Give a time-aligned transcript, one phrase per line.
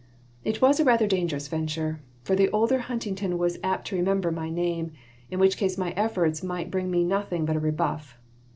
[0.43, 4.49] It was a rather dangerous venture, for the older Huntington was apt to remember my
[4.49, 4.93] name,
[5.29, 8.17] in which case my efforts might bring me nothing but a rebuff.